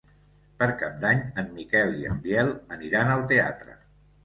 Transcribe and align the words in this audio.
Per 0.61 0.67
Cap 0.79 0.95
d'Any 1.03 1.21
en 1.43 1.51
Miquel 1.59 1.95
i 2.01 2.09
en 2.15 2.19
Biel 2.25 2.51
aniran 2.79 3.15
al 3.19 3.25
teatre. 3.35 3.81